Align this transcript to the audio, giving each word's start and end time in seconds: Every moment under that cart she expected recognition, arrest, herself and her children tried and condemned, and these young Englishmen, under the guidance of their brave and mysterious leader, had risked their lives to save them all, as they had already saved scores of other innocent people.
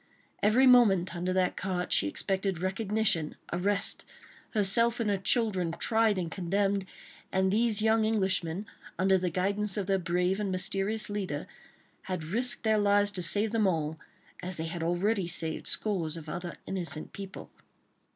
Every 0.41 0.65
moment 0.65 1.15
under 1.15 1.31
that 1.31 1.55
cart 1.55 1.93
she 1.93 2.07
expected 2.07 2.57
recognition, 2.59 3.35
arrest, 3.53 4.03
herself 4.55 4.99
and 4.99 5.11
her 5.11 5.17
children 5.19 5.75
tried 5.77 6.17
and 6.17 6.31
condemned, 6.31 6.87
and 7.31 7.53
these 7.53 7.83
young 7.83 8.03
Englishmen, 8.03 8.65
under 8.97 9.19
the 9.19 9.29
guidance 9.29 9.77
of 9.77 9.85
their 9.85 9.99
brave 9.99 10.39
and 10.39 10.49
mysterious 10.51 11.07
leader, 11.07 11.45
had 12.09 12.23
risked 12.23 12.63
their 12.63 12.79
lives 12.79 13.11
to 13.11 13.21
save 13.21 13.51
them 13.51 13.67
all, 13.67 13.99
as 14.41 14.55
they 14.55 14.65
had 14.65 14.81
already 14.81 15.27
saved 15.27 15.67
scores 15.67 16.17
of 16.17 16.27
other 16.27 16.55
innocent 16.65 17.13
people. 17.13 17.51